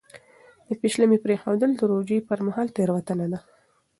د 0.67 0.69
پېشلمي 0.81 1.17
پرېښودل 1.25 1.71
د 1.75 1.81
روژې 1.91 2.17
پر 2.27 2.39
مهال 2.47 2.67
تېروتنه 2.75 3.25
ده. 3.31 3.39